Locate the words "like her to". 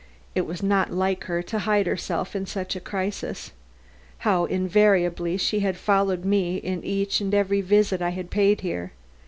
0.91-1.59